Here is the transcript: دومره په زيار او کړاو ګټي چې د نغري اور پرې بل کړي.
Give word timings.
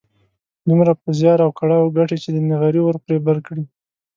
دومره 0.67 0.91
په 1.01 1.09
زيار 1.19 1.39
او 1.45 1.51
کړاو 1.59 1.93
ګټي 1.97 2.17
چې 2.23 2.29
د 2.31 2.37
نغري 2.49 2.79
اور 2.83 2.95
پرې 3.03 3.17
بل 3.25 3.37
کړي. 3.47 3.63